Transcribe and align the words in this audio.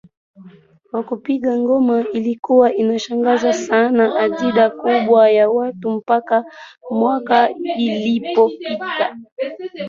wa 0.93 1.01
kupiga 1.07 1.51
ngoma 1.61 1.97
ilikuwa 2.17 2.67
ikishangaza 2.75 3.51
sana 3.53 4.03
idadi 4.27 4.75
kubwa 4.77 5.29
ya 5.29 5.49
watu 5.49 5.89
mpaka 5.91 6.45
mwaka 6.91 7.49
uliopita 7.51 8.41
mwaka 8.79 9.17